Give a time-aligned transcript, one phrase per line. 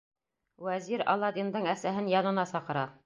[0.67, 2.89] Вәзир Аладдиндың әсәһен янына саҡыра.